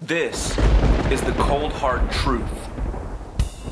This 0.00 0.56
is 1.10 1.20
the 1.22 1.34
cold 1.38 1.72
hard 1.72 2.08
truth. 2.12 2.48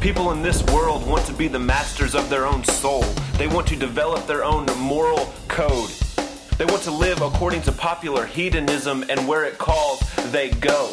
People 0.00 0.33
in 0.33 0.42
this 0.42 0.60
world 0.64 1.06
want 1.06 1.25
to 1.26 1.33
be 1.33 1.46
the 1.46 1.60
masters 1.60 2.17
of 2.17 2.29
their 2.29 2.46
own 2.46 2.64
soul. 2.64 3.02
They 3.38 3.46
want 3.46 3.68
to 3.68 3.76
develop 3.76 4.26
their 4.26 4.44
own 4.44 4.67
moral 4.76 5.33
code. 5.47 5.89
They 6.58 6.65
want 6.65 6.83
to 6.83 6.91
live 6.91 7.23
according 7.23 7.62
to 7.62 7.73
popular 7.73 8.27
hedonism, 8.27 9.04
and 9.09 9.29
where 9.29 9.45
it 9.45 9.57
calls, 9.57 10.00
they 10.32 10.50
go. 10.50 10.93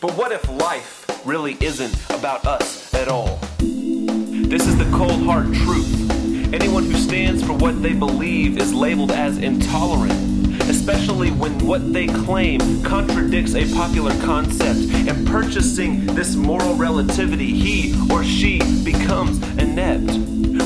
But 0.00 0.14
what 0.14 0.32
if 0.32 0.48
life 0.48 1.24
really 1.24 1.56
isn't 1.60 1.94
about 2.10 2.44
us 2.44 2.92
at 2.94 3.06
all? 3.06 3.38
This 3.60 4.66
is 4.66 4.76
the 4.76 4.90
cold 4.96 5.22
hard 5.22 5.54
truth. 5.54 6.27
Anyone 6.50 6.84
who 6.84 6.94
stands 6.94 7.44
for 7.44 7.52
what 7.52 7.82
they 7.82 7.92
believe 7.92 8.56
is 8.56 8.72
labeled 8.72 9.10
as 9.10 9.36
intolerant, 9.36 10.62
especially 10.62 11.30
when 11.30 11.58
what 11.58 11.92
they 11.92 12.06
claim 12.06 12.82
contradicts 12.82 13.54
a 13.54 13.70
popular 13.74 14.12
concept. 14.22 14.78
And 15.08 15.26
purchasing 15.26 16.06
this 16.06 16.36
moral 16.36 16.74
relativity, 16.74 17.52
he 17.52 17.94
or 18.10 18.24
she 18.24 18.58
becomes 18.82 19.42
inept. 19.58 20.10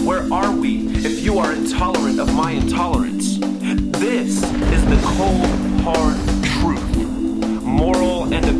Where 0.04 0.32
are 0.32 0.54
we 0.54 0.86
if 1.04 1.20
you 1.20 1.38
are 1.38 1.52
intolerant 1.52 2.20
of 2.20 2.32
my 2.32 2.52
intolerance? 2.52 3.38
This 3.98 4.42
is 4.42 4.86
the 4.86 5.00
cold, 5.04 5.46
hard. 5.82 6.31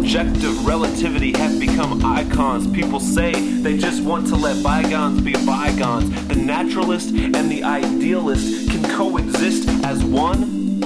Objective 0.03 0.67
relativity 0.67 1.33
have 1.39 1.61
become 1.61 2.05
icons. 2.05 2.67
People 2.67 2.99
say 2.99 3.31
they 3.61 3.79
just 3.79 4.03
want 4.03 4.27
to 4.27 4.35
let 4.35 4.61
bygones 4.61 5.21
be 5.21 5.33
bygones. 5.47 6.27
The 6.27 6.35
naturalist 6.35 7.11
and 7.11 7.49
the 7.49 7.63
idealist 7.63 8.69
can 8.69 8.83
coexist 8.97 9.69
as 9.85 10.03
one. 10.05 10.81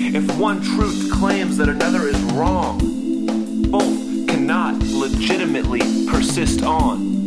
If 0.00 0.34
one 0.38 0.62
truth 0.62 1.12
claims 1.12 1.58
that 1.58 1.68
another 1.68 2.08
is 2.08 2.18
wrong, 2.32 2.78
both 3.70 4.26
cannot 4.26 4.78
legitimately 4.82 5.80
persist 6.06 6.62
on. 6.62 7.26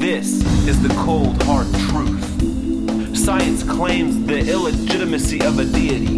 This 0.00 0.42
is 0.66 0.80
the 0.82 0.88
cold, 1.04 1.42
hard 1.42 1.66
truth. 1.90 2.17
Claims 3.78 4.26
the 4.26 4.40
illegitimacy 4.40 5.40
of 5.40 5.60
a 5.60 5.64
deity, 5.64 6.16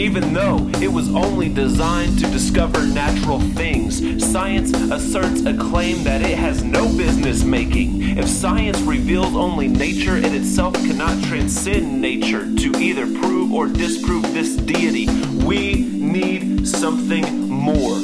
even 0.00 0.32
though 0.32 0.66
it 0.80 0.90
was 0.90 1.14
only 1.14 1.50
designed 1.50 2.18
to 2.18 2.26
discover 2.30 2.86
natural 2.86 3.38
things. 3.38 4.00
Science 4.32 4.72
asserts 4.72 5.44
a 5.44 5.54
claim 5.54 6.04
that 6.04 6.22
it 6.22 6.38
has 6.38 6.64
no 6.64 6.86
business 6.96 7.44
making. 7.44 8.16
If 8.16 8.26
science 8.26 8.78
reveals 8.78 9.36
only 9.36 9.68
nature, 9.68 10.16
it 10.16 10.32
itself 10.32 10.72
cannot 10.72 11.22
transcend 11.24 12.00
nature 12.00 12.46
to 12.46 12.78
either 12.78 13.04
prove 13.20 13.52
or 13.52 13.66
disprove 13.66 14.22
this 14.32 14.56
deity. 14.56 15.06
We 15.44 15.84
need 15.84 16.66
something 16.66 17.46
more. 17.46 17.98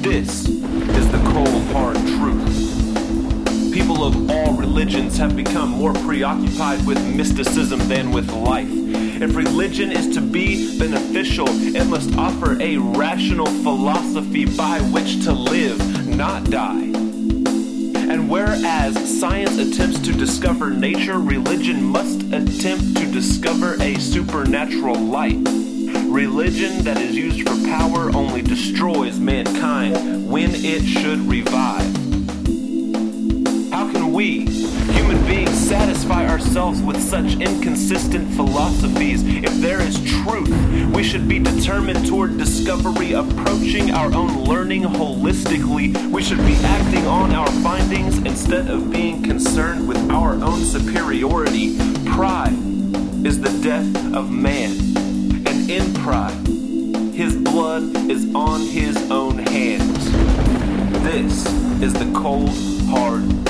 This 0.00 0.48
is 0.48 1.12
the 1.12 1.22
cold, 1.34 1.64
hard 1.74 1.96
truth 1.96 2.64
people 3.74 4.04
of 4.04 4.30
religions 4.84 5.16
have 5.16 5.34
become 5.34 5.70
more 5.70 5.94
preoccupied 5.94 6.86
with 6.86 7.02
mysticism 7.16 7.78
than 7.88 8.10
with 8.10 8.30
life. 8.30 8.68
If 8.68 9.34
religion 9.34 9.90
is 9.90 10.14
to 10.14 10.20
be 10.20 10.78
beneficial, 10.78 11.46
it 11.48 11.86
must 11.86 12.14
offer 12.18 12.60
a 12.60 12.76
rational 12.76 13.46
philosophy 13.46 14.44
by 14.44 14.80
which 14.92 15.24
to 15.24 15.32
live, 15.32 16.06
not 16.06 16.50
die. 16.50 16.82
And 16.82 18.28
whereas 18.28 18.94
science 19.18 19.56
attempts 19.56 20.00
to 20.00 20.12
discover 20.12 20.68
nature, 20.68 21.18
religion 21.18 21.82
must 21.82 22.20
attempt 22.24 22.98
to 22.98 23.10
discover 23.10 23.80
a 23.80 23.98
supernatural 23.98 24.96
light. 24.96 25.48
Religion 26.08 26.84
that 26.84 26.98
is 26.98 27.16
used 27.16 27.48
for 27.48 27.56
power 27.66 28.14
only 28.14 28.42
destroys 28.42 29.18
mankind 29.18 30.28
when 30.28 30.50
it 30.54 30.82
should 30.82 31.20
revive. 31.20 31.53
Ourselves 36.54 36.82
with 36.82 37.02
such 37.02 37.40
inconsistent 37.40 38.32
philosophies? 38.34 39.24
If 39.24 39.52
there 39.54 39.80
is 39.80 39.96
truth, 40.22 40.48
we 40.94 41.02
should 41.02 41.26
be 41.26 41.40
determined 41.40 42.06
toward 42.06 42.38
discovery, 42.38 43.10
approaching 43.10 43.90
our 43.90 44.14
own 44.14 44.44
learning 44.44 44.82
holistically. 44.82 45.96
We 46.12 46.22
should 46.22 46.38
be 46.38 46.54
acting 46.62 47.08
on 47.08 47.32
our 47.32 47.50
findings 47.64 48.18
instead 48.18 48.70
of 48.70 48.92
being 48.92 49.24
concerned 49.24 49.88
with 49.88 49.98
our 50.12 50.34
own 50.34 50.60
superiority. 50.60 51.76
Pride 52.06 52.54
is 53.26 53.40
the 53.40 53.50
death 53.60 54.14
of 54.14 54.30
man, 54.30 54.70
and 55.48 55.68
in 55.68 55.92
pride, 56.04 56.46
his 57.16 57.34
blood 57.34 57.82
is 58.08 58.32
on 58.32 58.60
his 58.60 58.96
own 59.10 59.38
hands. 59.38 60.04
This 61.02 61.46
is 61.82 61.92
the 61.94 62.12
cold, 62.14 62.50
hard 62.86 63.43